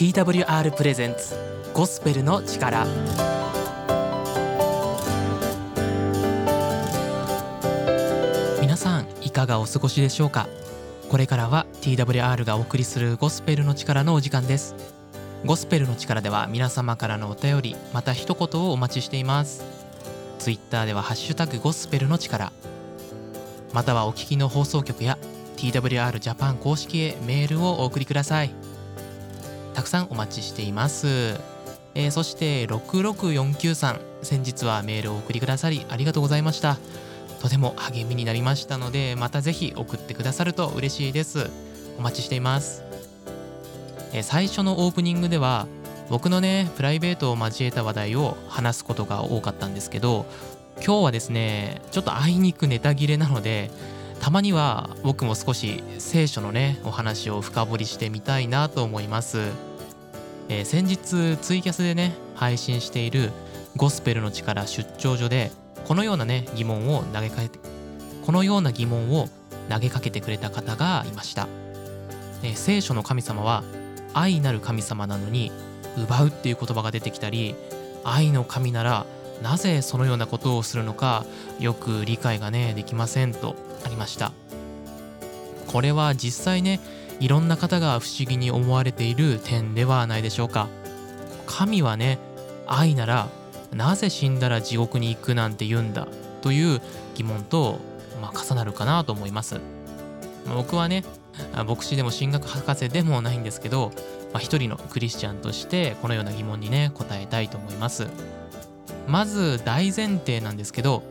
[0.00, 1.36] TWR プレゼンツ
[1.74, 2.86] ゴスペルの力。
[8.62, 10.48] 皆さんいかがお過ごしでしょうか？
[11.10, 14.74] これからは TWR がお送りするゴスペルの力のお時間です。
[15.44, 19.62] ゴスペルの力では皆様からのお便りまた一言をお待ちしています。
[20.38, 22.54] ツイッターではハッシュタグゴスペルの力。
[23.74, 25.18] またはお聞きの放送局や
[25.58, 28.54] TWR ジャパン公式へメールをお送りください。
[29.80, 31.40] たくさんお待ちしています。
[31.94, 36.76] えー、そして66493先日はメールをお送りくださりありがとうございました。
[37.40, 41.48] とても励みになりましたのでまたぜひ送ってくださると嬉しいです。
[41.98, 42.84] お待ちしています。
[44.12, 45.66] えー、最初のオープニングでは
[46.10, 50.26] 僕のねプライベートを交えた話題を話すことが多かったんですけど
[50.84, 53.70] 今日はですねちょっとあいにくネタ切れなので
[54.20, 59.69] たまには僕も少し聖書のねお話を深掘りしてみたいなと思います、
[60.52, 63.30] えー、先日ツイキャスでね配信している
[63.76, 65.52] ゴスペルの力出張所で
[65.86, 67.60] このようなね疑問を投げかけて
[68.26, 69.28] このような疑問を
[69.68, 71.46] 投げかけてくれた方がいました、
[72.42, 73.62] えー、聖書の神様は
[74.12, 75.52] 愛なる神様なのに
[75.96, 77.54] 奪うっていう言葉が出てきたり
[78.02, 79.06] 愛の神なら
[79.42, 81.24] なぜそのようなことをするのか
[81.60, 84.32] よく理解がねできませんとありました。
[85.70, 86.80] これは実際ね
[87.20, 90.68] いろんな方が不思議に思われている点ではないでしょうか。
[91.46, 92.18] 神はね
[92.66, 93.28] 愛なら
[93.72, 96.08] なぜ死んだら地獄に行くなんて言うんだ
[96.42, 96.80] という
[97.14, 97.78] 疑問と、
[98.20, 99.60] まあ、重なるかなと思います。
[100.56, 101.04] 僕はね
[101.66, 103.92] 牧師でも神学博士でもないんですけど、
[104.32, 108.08] まあ、一人のクリスチャンとしてこのような疑問にね答えたいと思います。
[109.06, 111.02] まず大前提なんですけど、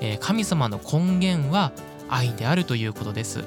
[0.00, 1.72] えー、神様の根源は
[2.08, 3.44] 愛であるということです。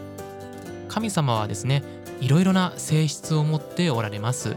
[0.88, 1.84] 神様はですね
[2.20, 4.56] いろいろな性質を持っておられます。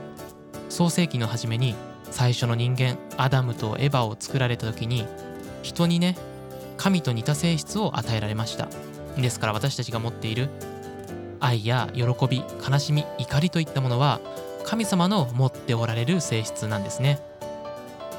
[0.69, 1.75] 創世紀の初めに
[2.11, 5.07] 最初の人間アダムとエヴァを作られた時に
[5.63, 6.17] 人にね
[6.77, 8.69] 神と似た性質を与えられました。
[9.17, 10.49] ですから私たちが持っている
[11.41, 14.21] 愛や喜び悲しみ怒りといったものは
[14.65, 17.21] 神様の持っておられる性質なんですね。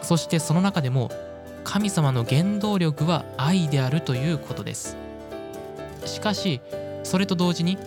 [0.02, 1.10] そしてその中でも
[1.64, 4.98] 神様の原動力は愛であるということです。
[6.06, 6.62] しかし
[7.04, 7.78] それと同時に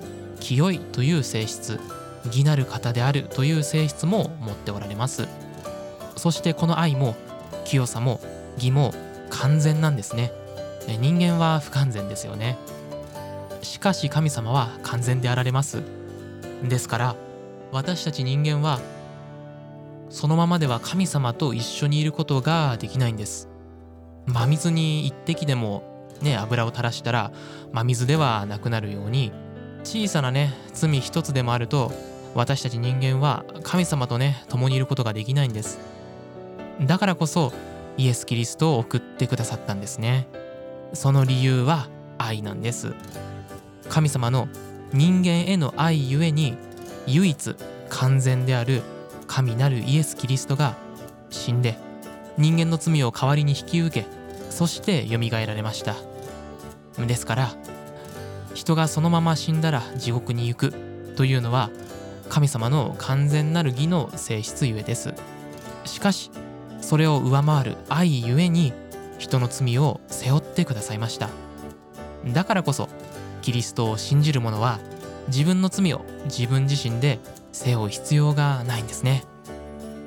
[0.44, 1.80] 清いという性質
[2.26, 5.26] 義なる方であるという性質も持っておられます。
[6.16, 7.16] そしてこの愛も
[7.64, 8.20] 清さも
[8.56, 8.92] 義も
[9.30, 10.32] 完全なんですね。
[11.00, 12.58] 人間は不完全ですよね。
[13.62, 15.82] しかし神様は完全であられます。
[16.62, 17.16] ですから
[17.72, 18.80] 私たち人間は
[20.10, 23.48] そのままでは神様と一緒にいることができないんです。
[24.26, 25.82] 真水に一滴でも
[26.20, 27.32] ね油を垂らしたら
[27.72, 29.32] 真水ではなくなるように
[29.84, 31.92] 小さなね罪一つでもあると
[32.34, 35.78] 私たち人間は神様とね共にいることができないんです。
[36.80, 37.52] だからこそ
[37.96, 40.26] イエス・キリストを送ってくださったんですね。
[40.94, 42.94] その理由は愛なんです。
[43.88, 44.48] 神様の
[44.92, 46.56] 人間への愛ゆえに
[47.06, 47.54] 唯一
[47.90, 48.82] 完全である
[49.28, 50.76] 神なるイエス・キリストが
[51.30, 51.76] 死んで
[52.36, 54.06] 人間の罪を代わりに引き受け
[54.50, 55.94] そしてよみがえられました。
[56.98, 57.50] ですから
[58.54, 60.72] 人がそのまま死んだら地獄に行く
[61.16, 61.70] というのは
[62.28, 65.14] 神様の完全なる義の性質ゆえです。
[65.84, 66.30] しかし
[66.80, 68.72] それを上回る愛ゆえに
[69.18, 71.28] 人の罪を背負ってくださいました。
[72.32, 72.88] だからこそ
[73.42, 74.78] キリストを信じる者は
[75.28, 77.18] 自分の罪を自分自身で
[77.52, 79.24] 背負う必要がないんですね。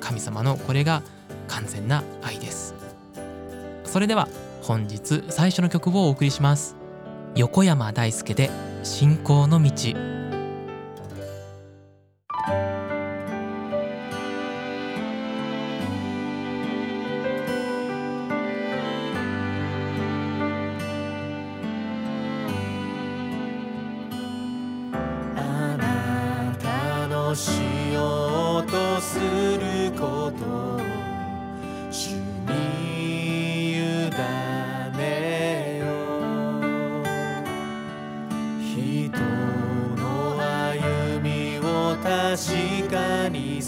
[0.00, 1.02] 神様のこれが
[1.48, 2.74] 完全な愛です。
[3.84, 4.28] それでは
[4.62, 6.76] 本日最初の曲をお送りします。
[7.34, 8.50] 横山大輔で
[8.82, 10.17] 信仰の道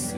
[0.00, 0.16] そ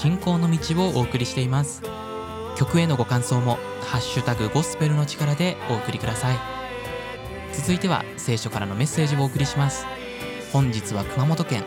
[0.00, 1.82] 信仰の道をお送りしています。
[2.56, 6.36] 曲へのご感想もハッシュタグゴスペルの力でお送りください。
[7.52, 9.86] 続いては聖書からのメッセージをお送りします。
[10.52, 11.64] 本日は熊本県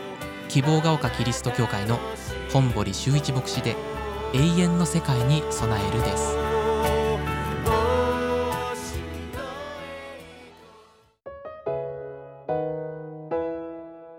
[0.48, 1.98] 希望が丘キリスト教会の
[2.50, 3.76] 本堀修一牧師で
[4.32, 6.38] 永遠の世界に備えるです。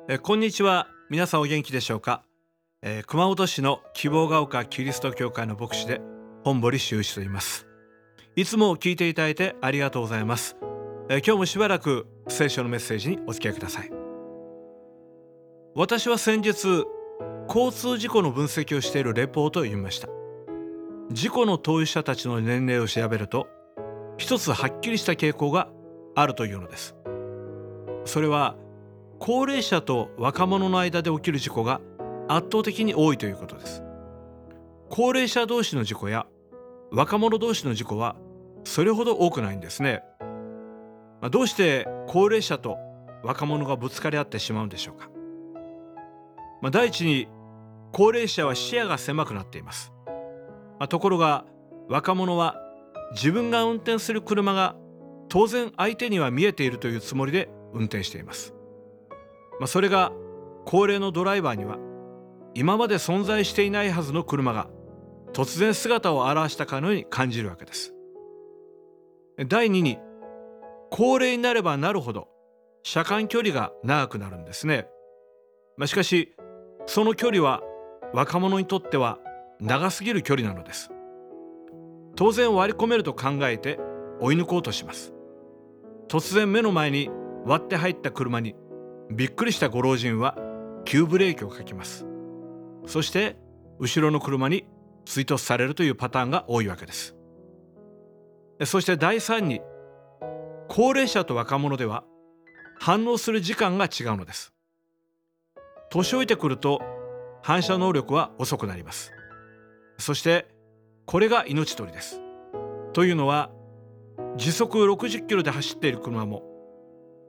[0.07, 0.87] えこんにちは。
[1.09, 2.23] 皆さんお元気でしょうか、
[2.85, 6.01] えー熊本市の希望が丘キリスト教会の牧師で
[6.43, 7.65] 本堀修一と言います。
[8.35, 10.57] いつも聞いていただいてありがとうございます、
[11.07, 13.91] えー今日もしばらく聖書のメッセージにお付き合いください。
[15.75, 16.83] 私は先日
[17.47, 20.09] 交通事故の分析をしているレポートを読みました。
[21.09, 23.47] 事故の当事者たちの年齢を調べると
[24.17, 25.69] 一つはっきりした傾向が
[26.15, 26.97] あるというのです。
[28.03, 28.57] それは
[29.19, 31.79] 高齢者と若者の間で起きる事故が
[32.27, 33.83] 圧倒的に多いということです。
[34.89, 36.27] 高齢者同士の事故や
[36.91, 38.15] 若者同士の事故は
[38.63, 40.03] それほど多くないんですね、
[41.19, 42.77] まあ、どうして高齢者と
[43.23, 45.09] 若者がぶつかり合ってしまうんでしょうか、
[46.61, 47.27] まあ、第一に
[47.91, 50.13] 高齢者は視野が狭くなっています、ま
[50.85, 51.45] あ、ところが
[51.89, 52.61] 若者は
[53.13, 54.75] 自分が運転する車が
[55.27, 58.53] 当然相手には見えているというつもりで運転しています。
[59.59, 60.11] まあ、それが
[60.65, 61.77] 高齢のドライバーには
[62.55, 64.67] 今まで存在していないはずの車が
[65.33, 67.93] 突然姿を現したかのように感じるわけです。
[69.47, 69.97] 第2に
[70.91, 72.27] 高齢になればなるほど
[72.83, 74.87] 車間距離が長くなるんですね。
[75.77, 76.35] まあ、しかし
[76.85, 77.61] その距離は
[78.13, 79.17] 若者にとっては
[79.59, 80.91] 長すぎる距離なのです。
[82.15, 83.79] 当然割り込めると考えて
[84.19, 85.13] 追い抜こうとします。
[86.07, 87.09] 突然目の前に
[87.45, 88.55] 割って入った車に
[89.09, 90.37] びっくりしたご老人は
[90.85, 92.05] 急ブレーキをかけます
[92.85, 93.37] そして
[93.79, 94.65] 後ろの車に
[95.05, 97.15] 追突されるというパターンが多いわけです。
[98.65, 99.61] そして第3に
[100.69, 102.03] 高齢者と若者では
[102.79, 104.53] 反応する時間が違うのです。
[105.89, 106.81] 年老いてくると
[107.43, 109.11] 反射能力は遅くなります。
[109.97, 110.47] そして
[111.05, 112.21] これが命取りです。
[112.93, 113.51] というのは
[114.37, 116.43] 時速60キロで走っている車も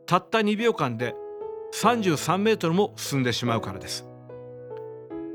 [0.06, 1.14] たった2秒間で
[1.74, 4.06] 33メートルも進んでしまうからです。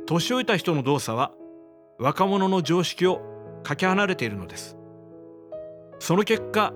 [0.10, 1.34] 年老いた人の動作は
[2.00, 3.22] 若者の常識を
[3.62, 4.76] かけ離れているのです。
[6.00, 6.74] その結果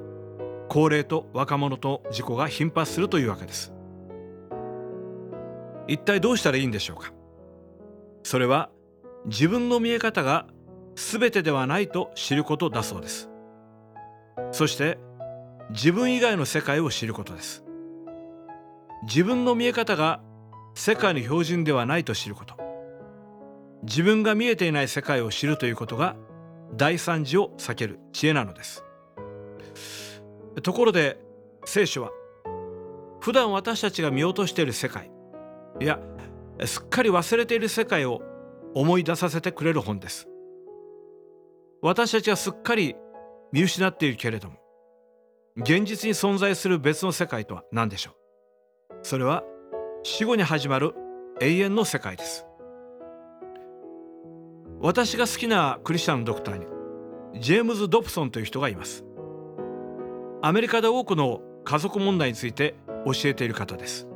[0.69, 3.73] 高齢と若者と事故が頻発するというわけです。
[5.87, 7.11] 一体どうしたらいいんでしょうか？
[8.21, 8.69] それは
[9.25, 10.45] 自分の見え方が
[10.95, 13.31] 全てではないと知ることだそうです。
[14.51, 14.99] そして
[15.71, 17.65] 自分以外の世界を知ることです。
[19.07, 20.21] 自分の見え方が
[20.75, 22.62] 世界の標準ではないと知ること。
[23.83, 26.15] 自分が見えていない世界を知るということが
[26.75, 28.83] 大惨事を避ける知恵なのです。
[30.61, 31.19] ところで
[31.65, 32.11] 聖書は
[33.19, 35.11] 普段私たちが見落としている世界
[35.79, 35.99] いや
[36.65, 38.21] すっかり忘れている世界を
[38.73, 40.27] 思い出させてくれる本です。
[41.81, 42.95] 私たちはすっかり
[43.51, 44.55] 見失っているけれども
[45.57, 48.13] 現実に存在する別の世界とは何でしょう。
[49.03, 49.43] それは
[50.03, 50.93] 死後に始まる
[51.41, 52.45] 永遠の世界です。
[54.83, 59.05] 私が好きなクリスチャンのドクターにジェームズ・ドプソンという人がいます。
[60.41, 62.75] アメリカで多くの家族問題について
[63.05, 64.09] 教えている方です。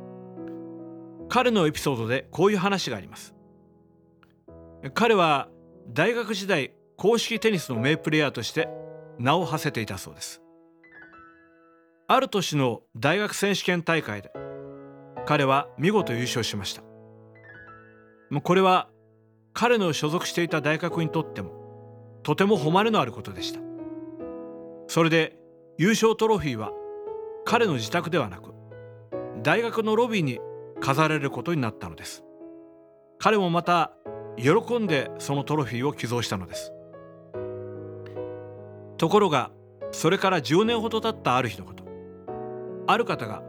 [1.30, 3.34] 彼のエピソードでこういう話があります。
[4.92, 5.48] 彼は
[5.88, 8.68] 大学時代公式テニスの名プレーヤーとして
[9.18, 10.42] 名を馳せていたそうです。
[12.08, 14.30] ある年の大学選手権大会で
[15.24, 16.82] 彼は見事優勝しました。
[18.42, 18.90] これは
[19.60, 21.50] 彼の所属していた大学にとっても
[22.22, 23.58] とても誉れのあることでした。
[24.86, 25.36] それで
[25.78, 26.70] 優勝トロフィーは
[27.44, 28.54] 彼の自宅ではなく
[29.42, 30.38] 大学のロビーに
[30.78, 32.22] 飾られることになったのです。
[33.18, 33.94] 彼もまた
[34.36, 36.72] 喜んでそのトロフィーを寄贈したのです。
[38.96, 39.50] ところが
[39.90, 41.82] それから10年ほど経ったある日のこと。
[42.86, 43.42] ある方が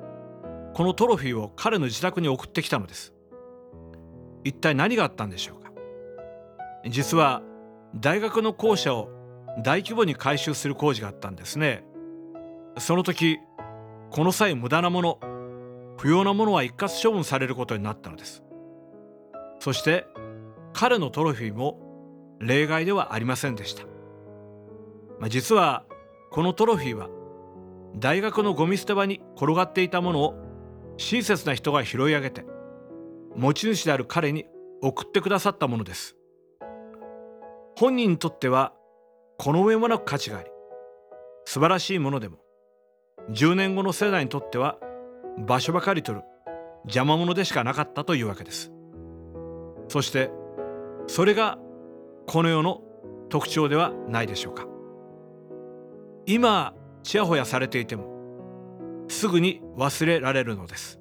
[0.74, 3.14] このトロフィーを彼の自宅に送ってきたのです。
[4.44, 5.69] 一体何があったんでしょうか。
[6.88, 7.42] 実は
[7.96, 9.10] 大学の校舎を
[9.64, 11.84] 大規模に改修する工事があったんですね。
[12.78, 13.40] その時
[14.12, 15.20] この際無駄なもの
[15.98, 18.44] 不要なものは一括処分されることになったのです。
[19.60, 20.06] そして
[20.74, 23.84] 彼のトロフィーも例外ではありませんでした、
[25.20, 25.84] まあ、実は
[26.32, 27.10] このトロフィーは
[27.98, 30.36] 大学のゴミ捨て場に転がっていたものを
[30.98, 32.46] 親切な人が拾い上げて
[33.36, 34.46] 持ち主である彼に
[34.82, 36.16] 送ってくださったものです。
[37.80, 38.74] 本人にとっては
[39.38, 40.50] この上もなく価値があり
[41.46, 42.40] 素晴らしいものでも
[43.30, 44.78] 10年後の世代にとっては
[45.48, 46.26] 場所ばかり取る
[46.84, 48.74] 邪魔者でしかなかったというわけです。
[49.88, 50.30] そして
[51.08, 51.58] それが
[52.28, 52.82] この世の
[53.30, 54.68] 特徴ではないでしょうか。
[56.26, 61.00] 今ちやほやされていてもすぐに忘れられるのです。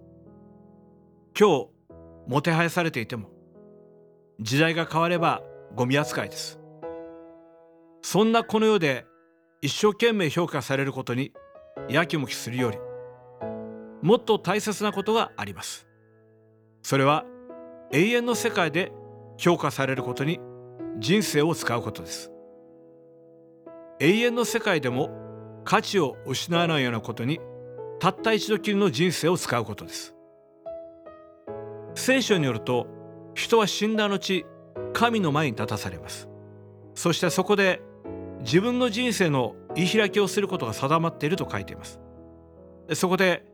[1.36, 1.68] 今日
[2.28, 3.30] もてはやされていても
[4.38, 5.42] 時代が変われば
[5.74, 6.57] ゴミ扱いです。
[8.02, 9.06] そんなこの世で
[9.60, 11.32] 一生懸命評価されることに
[11.88, 12.78] やきもきするより
[14.02, 15.86] もっと大切なことがあります。
[16.82, 17.24] それは
[17.92, 18.92] 永遠の世界で
[19.36, 20.40] 評価されることに
[20.98, 22.30] 人生を使うことです。
[24.00, 25.10] 永遠の世界でも
[25.64, 27.40] 価値を失わないようなことに
[27.98, 30.14] たった一度きりの人生を使うことです。
[31.94, 32.86] 聖書によると
[33.34, 34.44] 人は死んだ後
[34.92, 36.28] 神の前に立たされます。
[36.94, 37.82] そしてそこで
[38.40, 42.00] 自分の人生の言い開きをすることが定まっていると書いています。
[42.94, 43.44] そこで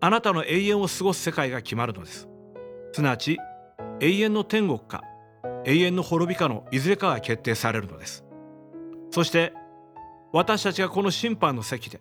[0.00, 2.28] あなたの永遠を過ごす世界が決まるのです。
[2.92, 3.38] すなわち
[4.00, 5.02] 永遠の天国か
[5.64, 8.24] 永遠の滅びかのいずれかが決定されるのです。
[9.10, 9.52] そして
[10.32, 11.98] 私たちがこの審判の席で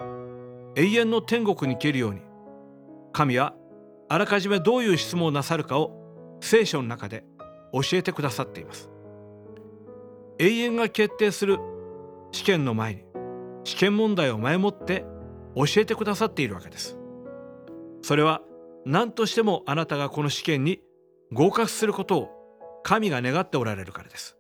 [0.76, 2.22] 永遠の天国に行けるように
[3.14, 3.56] 神は
[4.10, 7.24] あらかじめどういう質問をなさるかを聖書の中で
[7.72, 8.90] 教えてくださっています。
[10.38, 11.60] 永遠が決定する
[12.36, 13.04] 試験の前に
[13.64, 15.06] 試験問題を前もって
[15.56, 16.98] 教えてくださっているわけです。
[18.02, 18.42] それは
[18.86, 20.82] 何としてもあなたがこの試験に
[21.32, 22.30] 合格することを
[22.84, 24.36] 神が願っておられるからです。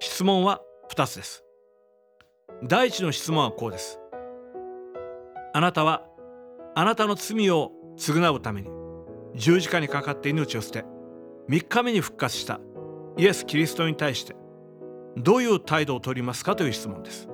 [0.00, 1.44] 質問は2つです。
[2.64, 4.00] 第一の質問はこうです。
[5.52, 6.06] あなたは
[6.74, 8.70] あなたの罪を償うために
[9.34, 10.86] 十字架にかかって命を捨て
[11.50, 12.60] 3日目に復活した
[13.18, 14.34] イエス・キリストに対して
[15.18, 17.26] どういう態度をとりますかという質問です。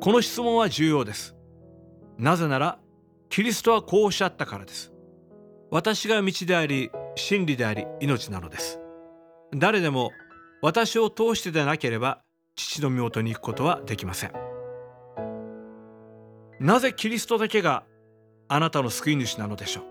[0.00, 1.36] この質問は重要です。
[2.18, 2.78] なぜなら
[3.28, 4.92] キリストはこうおっしゃったからです。
[5.70, 8.80] 私が道であり真理であり命なのです。
[9.54, 10.10] 誰でも
[10.60, 12.22] 私を通してでなければ
[12.56, 14.32] 父の身元に行くことはできません。
[16.60, 17.84] なぜキリストだけが
[18.48, 19.84] あなたの救い主なのでしょう。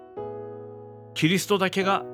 [1.15, 2.05] キリストだけが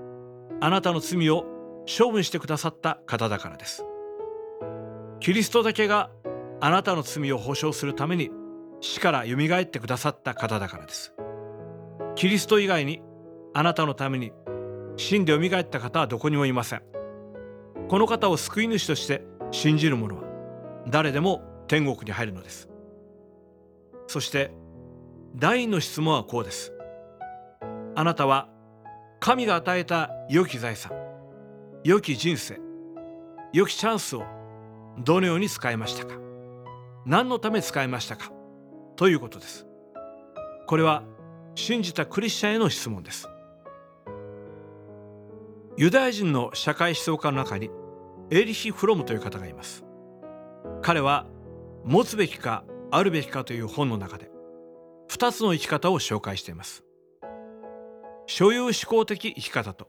[0.61, 1.45] あなたの罪を
[1.87, 3.85] 処分してくださった方だからです。
[5.19, 6.09] キリストだけが
[6.59, 8.31] あなたの罪を保証するために
[8.81, 11.13] 死からよみがえってくださった方だからです。
[12.15, 13.01] キリスト以外に
[13.53, 14.31] あなたのために
[14.95, 16.81] 死んでよみがえった方はどこにもいません。
[17.87, 20.23] この方を救い主として信じる者は
[20.87, 22.69] 誰でも天国に入るのです。
[24.07, 24.51] そして
[25.35, 26.73] 第二の質問はこうです。
[27.95, 28.49] あなたは
[29.19, 30.91] 神が与えた良き財産
[31.83, 32.59] 良き人生
[33.53, 34.23] 良きチャンスを
[34.99, 36.15] どのように使いましたか？
[37.05, 38.31] 何のため使いましたか？
[38.95, 39.67] ということです。
[40.65, 41.03] これは
[41.55, 43.27] 信じたクリスチャンへの質問です。
[45.77, 47.69] ユダヤ人の社会思想家の中に
[48.31, 49.85] エリヒ・フロムという方がいます。
[50.81, 51.27] 彼は
[51.85, 54.31] 持つべきかあるべきかという本の中で
[55.09, 56.83] 2つの生き方を紹介しています。
[58.25, 59.87] 所有思考的生き方と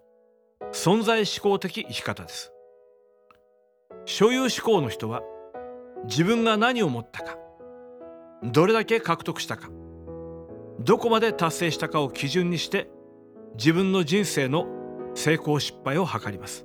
[0.72, 2.52] 存在思考的生き方です。
[4.04, 5.23] 所有思考の人は
[6.04, 7.37] 自分が何を持ったか
[8.42, 9.68] どれだけ獲得したか
[10.80, 12.88] どこまで達成したかを基準にして
[13.57, 14.66] 自分の人生の
[15.14, 16.64] 成功失敗を図ります。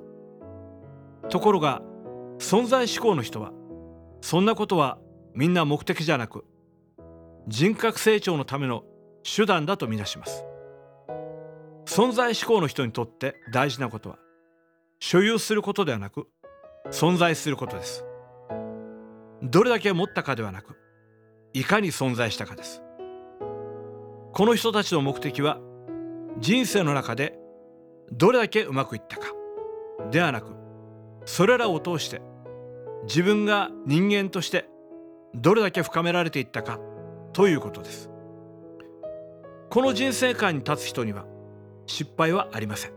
[1.30, 1.82] ところが
[2.38, 3.52] 存在思考の人は
[4.22, 5.00] そんなことは
[5.34, 6.46] みんな目的じゃなく
[7.48, 8.84] 人格成長のための
[9.24, 10.46] 手段だとみなします。
[11.86, 14.18] 存在思考の人にとって大事なことは
[15.00, 16.28] 所有することではなく
[16.92, 18.06] 存在することです。
[19.42, 20.78] どれだけ持ったかではなく
[21.54, 22.82] いかに存在したかです。
[24.32, 25.60] この人たちの目的は
[26.40, 27.38] 人生の中で
[28.12, 29.28] どれだけうまくいったか
[30.12, 30.56] ではなく
[31.26, 32.22] それらを通して
[33.04, 34.68] 自分が人間として
[35.36, 36.80] どれだけ深められていったか
[37.34, 38.10] ということです。
[39.70, 41.26] この人生観に立つ人には
[41.88, 42.92] 失敗はありません。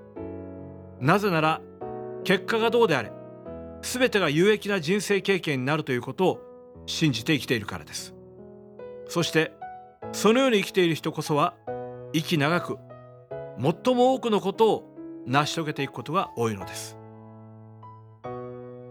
[1.01, 1.61] なぜなら
[2.25, 3.13] 結果がどうであれ
[3.83, 6.41] 全てが有益な人生経験になるということを
[6.87, 8.15] 信じて生きているからです。
[9.09, 9.53] そして
[10.13, 11.55] そのように生きている人こそは
[12.13, 12.79] 生き長く
[13.61, 16.97] 最も多くのことを成し遂げていくことが多いのです。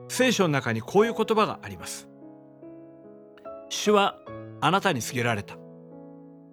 [0.07, 2.07] 聖書の中にこういう言葉があります。
[3.69, 4.17] 主は
[4.61, 5.57] あなたに告げられた。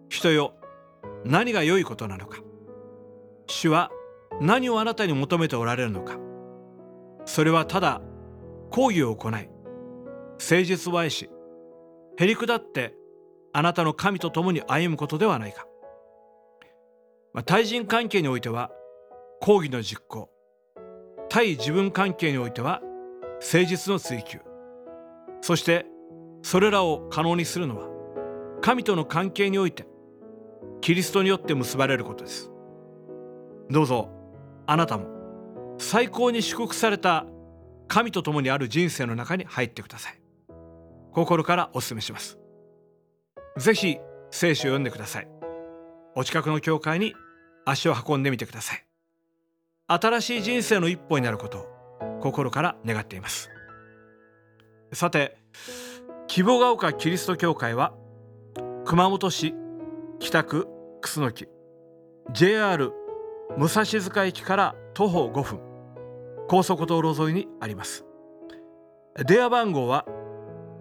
[0.09, 0.55] 人よ
[1.25, 2.38] 何が良いことなのか。
[3.47, 3.90] 主は
[4.40, 6.16] 何をあなたに求めておられるのか。
[7.25, 8.01] それはただ
[8.72, 11.30] 講義を行い誠実を愛し
[12.18, 12.94] へりくだって
[13.52, 15.66] あなたの神と共に歩むことではないか、
[17.35, 18.70] まあ、対人関係においては
[19.40, 20.30] 講義の実行。
[21.28, 22.80] 対自分関係においては
[23.40, 24.38] 誠実の追求。
[25.40, 25.87] そして
[26.42, 27.88] それらを可能にするのは
[28.61, 29.87] 神との関係において
[30.80, 32.50] キリストによって結ばれることです。
[33.68, 34.08] どうぞ
[34.66, 35.06] あなたも
[35.78, 37.26] 最高に祝福された
[37.92, 40.18] 神と共にある人生の中に入ってください。
[41.12, 42.38] 心からお勧めします。
[43.59, 43.98] ぜひ
[44.31, 45.28] 聖書を読んでください。
[46.16, 47.12] お近くの教会に
[47.66, 48.87] 足を運んでみてください。
[49.88, 53.50] 新しい人生の一歩になることを心から願っています。
[54.94, 55.37] さて
[56.28, 57.92] 希望が丘キリスト教会は
[58.87, 59.55] 熊本市
[60.18, 60.66] 北区
[61.02, 61.46] 楠木
[62.33, 62.90] JR
[63.59, 65.71] 武蔵塚駅から徒歩5分。
[66.48, 68.07] 高速道路沿いにあります。
[69.26, 70.07] 電話番号は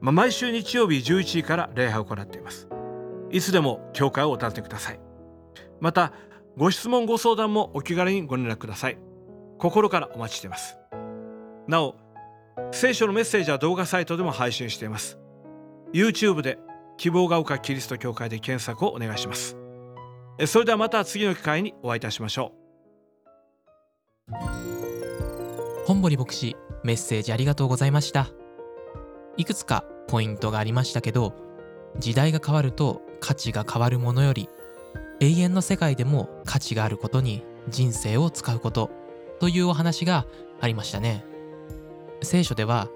[0.00, 2.68] まあ、毎週日曜日11時から礼拝を行っています。
[3.30, 5.00] いつでも教会をお尋ねください。
[5.80, 6.12] また
[6.56, 8.98] ご質問ご相談もお気軽にご連絡ください。
[9.58, 10.78] 心からお待ちしています。
[11.66, 11.96] なお
[12.70, 15.18] 聖書のメッセージは動画サイトでも配信しています。
[15.92, 16.58] YouTube で
[16.96, 19.63] 希望が丘キリスト教会で検索をお願いします。
[20.46, 22.64] それではまた次の機会にお会いいたしましょう。
[25.86, 28.28] 本堀牧師メッセージありがとうございました。
[29.36, 31.34] いくつかポイントがありましたけど
[31.98, 34.48] 時代が変わると価値が変わるものより
[35.20, 38.90] 永遠の世界でも価値があることに人生を使うこと
[39.40, 40.26] というお話が
[40.60, 41.24] ありましたね。
[42.22, 42.88] 聖書では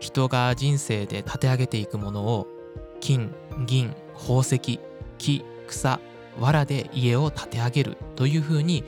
[0.00, 2.46] 人が人生で立て上げていくものを
[3.00, 3.32] 金
[3.66, 4.80] 銀宝石
[5.18, 6.00] 木草
[6.40, 8.84] 藁で家を建て上げるというふうに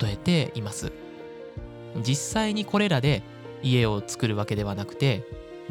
[0.00, 0.92] 例えています。
[2.04, 3.22] 実際にこれらで
[3.62, 5.24] 家を作るわけではなくて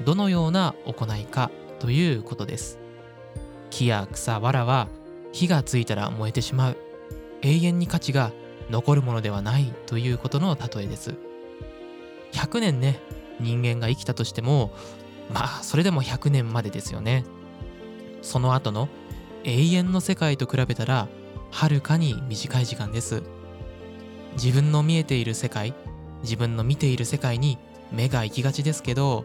[0.03, 2.79] どのような行いかということです。
[3.69, 4.87] 木や草藁は
[5.31, 6.77] 火がついたら燃えてしまう。
[7.41, 8.31] 永遠に価値が
[8.69, 11.15] 残るものではないということの例えです。
[12.31, 12.99] 100年ね
[13.39, 14.71] 人間が生きたとしても
[15.33, 17.23] まあそれでも100年までですよね。
[18.21, 18.89] その後の
[19.47, 21.07] 永遠の世界と比べたら
[21.51, 23.21] はるかに短い時間です。
[24.33, 25.75] 自分の見えている世界
[26.23, 27.59] 自分の見ている世界に
[27.91, 29.23] 目が行きがちですけど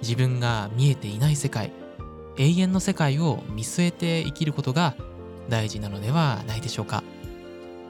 [0.00, 1.72] 自分が見えていない世界
[2.38, 4.94] 永遠の世界を見据えて生きることが
[5.48, 7.02] 大事なのではないでしょうか。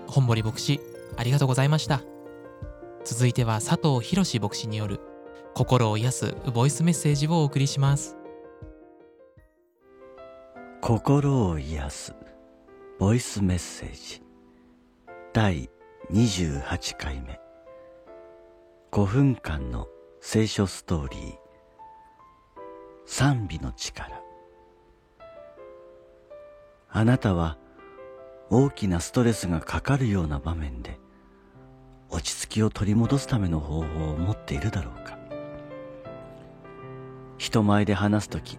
[0.06, 0.80] 本森牧師
[1.16, 2.00] ありがとうございました。
[3.04, 5.00] 続いては佐藤博牧師による
[5.54, 8.17] 心を癒すボイスメッセージをお送りします。
[10.80, 12.14] 心を癒す。
[13.00, 14.22] ボイスメッセージ。
[15.32, 15.68] 第
[16.12, 17.40] 28回目。
[18.92, 19.88] 5分間の
[20.20, 21.34] 聖書ストーリー。
[23.06, 24.22] 賛美の力。
[26.90, 27.58] あなたは
[28.48, 31.00] 大きなストレスがかかるような場面で
[32.08, 35.18] 落ち着きを取り戻すための方法を持っているだろうか。
[37.36, 38.58] 人前で話すとき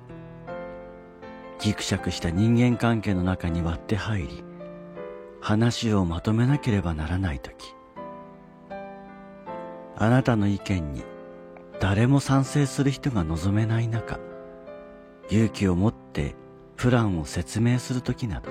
[1.59, 4.43] ギクシャクした人間関係の中に割って入り
[5.41, 7.75] 話をまとめなければならないとき
[9.97, 11.03] あなたの意見に
[11.81, 14.19] 誰も賛成する人が望めない中
[15.29, 16.35] 勇気を持って
[16.77, 18.49] プランを説明するときなど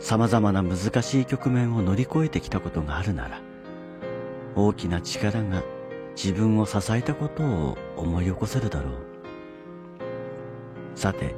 [0.00, 3.40] 様々な難しい局面を乗り越えてきたことがあるなら
[4.56, 5.62] 大きな力が
[6.16, 9.03] 自分を支えたことを思い起こせるだろう。
[10.94, 11.34] さて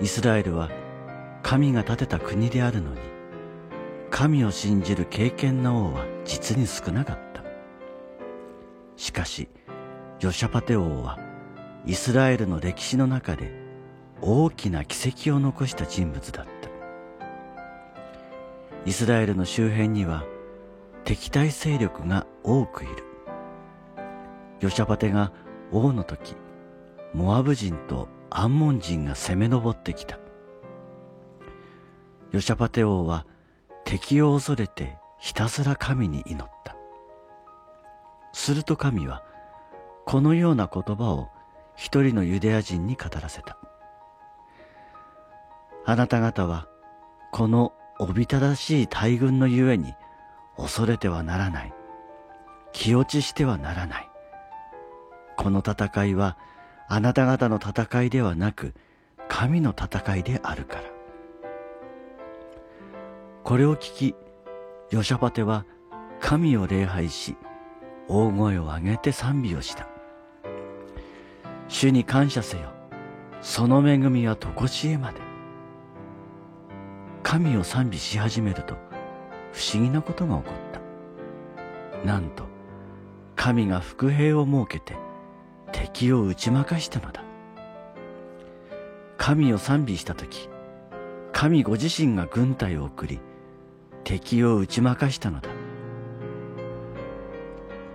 [0.00, 0.70] イスラエルは
[1.42, 3.00] 神が建てた国であるのに
[4.10, 7.42] 神を信じる敬虔な王は実に少なかった。
[8.96, 9.48] しかし
[10.20, 11.18] ヨシャパテ王は
[11.86, 13.52] イスラエルの歴史の中で
[14.20, 16.52] 大きな奇跡を残した人物だった。
[18.84, 20.24] イスラエルの周辺には
[21.04, 23.04] 敵対勢力が多くいる。
[24.60, 25.32] ヨシャパテが
[25.72, 26.36] 王の時
[27.12, 30.18] モアブ人とアンモン人が攻め上ってきた。
[32.30, 33.26] ヨシャパテ王は
[33.84, 36.74] 敵を恐れてひたすら神に祈った。
[38.32, 39.22] すると神は
[40.06, 41.28] このような言葉を
[41.76, 43.58] 一人のユダヤ人に語らせた。
[45.84, 46.68] あなた方は
[47.32, 49.94] このおびただしい大軍のゆえに
[50.56, 51.74] 恐れてはならない。
[52.72, 54.08] 気落ちしてはならない。
[55.36, 56.38] この戦いは
[56.94, 58.74] あなた方の戦いではなく
[59.26, 60.82] 神の戦いであるから。
[63.44, 64.14] これを聞き
[64.90, 65.64] ヨシャパテは
[66.20, 67.34] 神を礼拝し
[68.08, 69.88] 大声を上げて賛美をした。
[71.66, 72.64] 主に感謝せよ。
[73.40, 75.20] その恵みはとこしえまで。
[77.22, 78.74] 神を賛美し始めると
[79.52, 82.06] 不思議なことが起こった。
[82.06, 82.44] なんと
[83.34, 84.94] 神が伏兵を設けて
[85.72, 87.24] 敵を打ち負かしたのだ。
[89.16, 90.48] 神を賛美した時
[91.32, 93.20] 神ご自身が軍隊を送り
[94.04, 95.48] 敵を打ち負かしたのだ。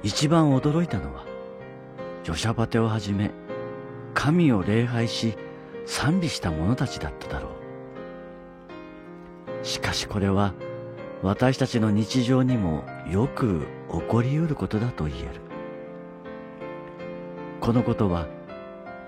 [0.04, 1.26] 一番驚いたのは
[2.26, 3.32] ヨシャパテをはじめ
[4.14, 5.38] 神を礼拝し
[5.86, 7.50] 賛美した者たちだっただろ
[9.62, 9.66] う。
[9.66, 10.54] しかしこれは
[11.24, 15.47] 私たちの日常にもよく起こりうることだと言える。
[17.60, 18.28] このことは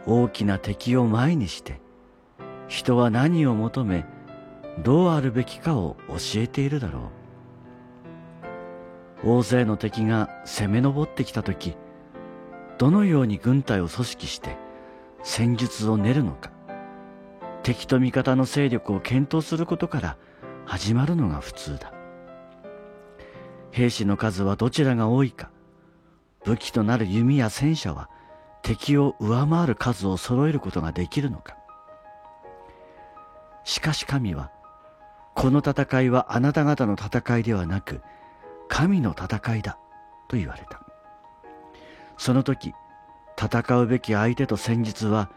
[0.05, 1.79] 大きな敵を前にして
[2.67, 4.05] 人は何を求め
[4.83, 7.11] どうあるべきかを教えているだろ
[9.23, 9.27] う。
[9.27, 11.75] 大勢の敵が攻め上ってきた時
[12.77, 14.57] どのように軍隊を組織して
[15.23, 16.51] 戦術を練るのか。
[17.63, 20.17] 敵と味方の勢力を検討することから
[20.65, 21.93] 始まるのが普通だ。
[23.71, 25.51] 兵士の数はどちらが多いか。
[26.45, 28.09] 武器となる弓や戦車は
[28.61, 31.57] 敵を上回る数を揃えることができるのか。
[33.63, 34.51] しかし神は
[35.35, 38.01] この戦いはあなた方の戦いではなく
[38.67, 39.77] 神の戦いだ
[40.27, 40.81] と言われた。
[42.17, 42.73] その時
[43.37, 45.31] 戦うべき相手と戦術は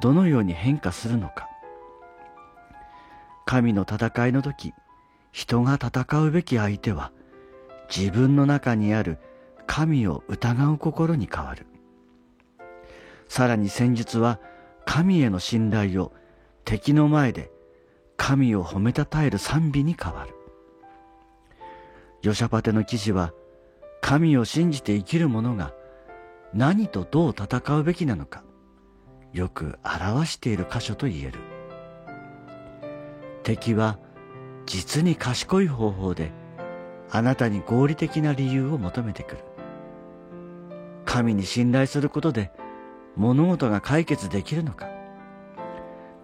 [0.00, 1.48] どのように変化するのか。
[3.44, 4.74] 神の戦いの時
[5.32, 7.10] 人が戦うべき相手は
[7.94, 9.18] 自分の中にある
[9.66, 11.66] 神を疑う心に変わる。
[13.28, 14.40] さらに戦術は
[14.84, 16.12] 神への信頼を
[16.64, 17.50] 敵の前で
[18.16, 20.34] 神を褒めたたえる賛美に変わる。
[22.22, 23.32] ヨシャパテの記事は
[24.00, 25.72] 神を信じて生きる者が
[26.52, 28.42] 何とどう戦うべきなのか
[29.32, 31.38] よく表している箇所と言える。
[33.42, 33.98] 敵は
[34.66, 36.32] 実に賢い方法で
[37.10, 39.44] あなたに合理的な理由を求めてくる。
[41.04, 42.50] 神に信頼することで
[43.18, 44.88] 物事が解決できるのか？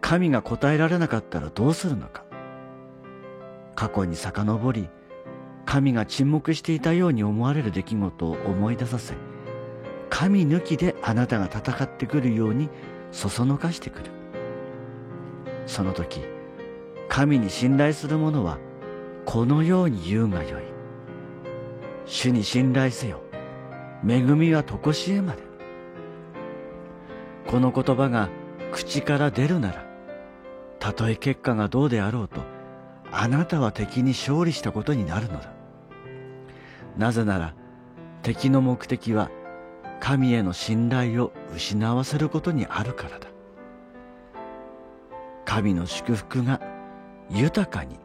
[0.01, 2.23] 神が答えられなかったらどうするのか？
[3.75, 4.89] 過去に遡り
[5.67, 9.15] 神が沈黙していたように思われる出来事を思い出させ
[10.09, 12.69] 神抜きであなたが戦ってくるように
[13.11, 14.05] そそのかしてくる。
[15.67, 16.21] その時
[17.09, 18.59] 神に信頼する者は
[19.25, 20.63] このように言うがよい。
[22.07, 23.21] 主に信頼せよ。
[24.09, 25.54] 恵みはとこしえまで。
[27.55, 28.31] この言葉が
[28.73, 29.87] 口から出るなら
[30.81, 32.41] たとえ結果がどうであろうと
[33.13, 35.53] あなたは敵に勝利したことになるのだ。
[36.99, 37.55] なぜなら
[38.23, 39.31] 敵の目的は
[40.01, 43.29] 神への信頼を失わせることにあるからだ。
[45.45, 46.61] 神の祝福が
[47.31, 48.01] 豊かに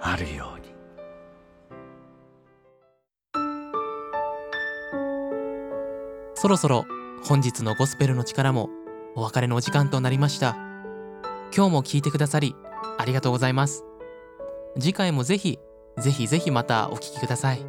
[0.00, 0.74] あるように。
[6.34, 6.86] そろそろ
[7.22, 8.68] 本日のゴスペルの力も
[9.16, 10.56] お別れのお時間となりました。
[11.54, 12.54] 今日も聞いてくださり
[12.98, 13.84] ありがとうございます。
[14.78, 15.58] 次回もぜひ
[15.98, 17.64] ぜひぜひまたお聞きください。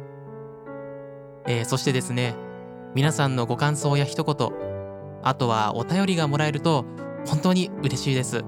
[1.46, 2.34] えーそしてですね
[2.94, 4.50] 皆さんのご感想や一言
[5.22, 6.84] あとはお便りがもらえると
[7.26, 8.42] 本当に嬉しいです。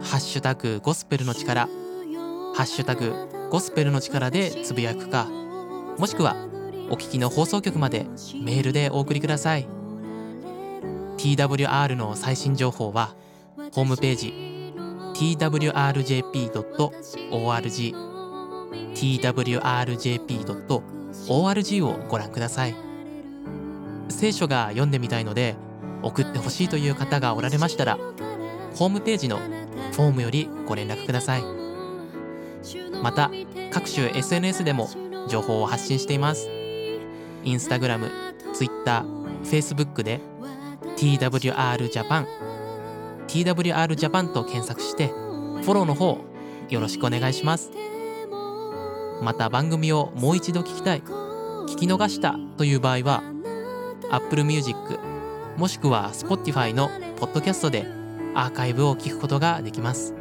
[0.00, 1.68] ハッシュタグゴスペルの力。
[2.54, 3.12] ハッシュタグ
[3.50, 5.26] ゴスペルの力でつぶやくか
[5.98, 6.36] もしくは
[6.88, 8.06] お聞きの放送局まで
[8.42, 9.68] メールでお送りください。
[11.24, 13.14] TWR の最新情報は
[13.72, 14.74] ホームページ
[15.14, 15.64] twrjp.org
[18.94, 20.76] twrjp.org
[21.86, 22.74] をご覧ください。
[24.10, 25.56] 聖書が読んでみたいので
[26.02, 27.96] 送ってほしいという方がおられましたら
[28.74, 31.42] ホームページのフォームよりご連絡ください。
[33.02, 33.30] また
[33.70, 34.90] 各種 SNS でも
[35.30, 36.50] 情報を発信しています。
[37.44, 38.10] インスタグラム、
[38.52, 40.20] ツイッター、フェイスブックで
[41.04, 42.26] TWR Japan
[43.28, 46.18] TWR Japan と検索してフォローの方
[46.70, 47.70] よろしくお願いします。
[49.20, 53.22] また番組をもう一度聞きたい聞き逃したという場合は
[54.10, 54.78] Apple Music
[55.58, 56.88] もしくは Spotify の
[57.18, 57.86] ポッドキャストで
[58.34, 60.14] アーカイブを聞くことができます。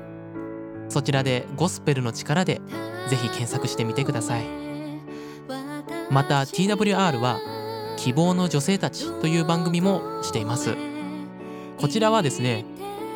[0.89, 2.59] そちらでゴスペルの力で
[3.07, 4.43] ぜひ検索してみてください。
[6.11, 7.39] また TWR は
[8.03, 10.75] 希望の女性たちという番組もしています。
[11.77, 12.65] こちらはですね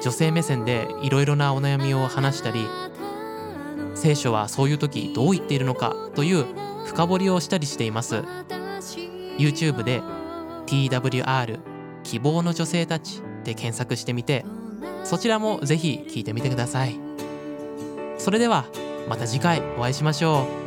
[0.01, 2.65] 女性目線でいろいろなお悩みを話したり
[3.95, 6.45] 聖書はそういう時どう言っているのかという
[6.85, 8.23] 深掘りをしたりしています。
[9.37, 10.01] YouTube で
[10.67, 11.59] TWR
[12.03, 14.45] 希望の女性たちで検索してみて
[15.03, 16.97] そちらもぜひ聞いてみてください。
[18.17, 18.63] それでは
[19.09, 20.66] また次回お会いしましょう。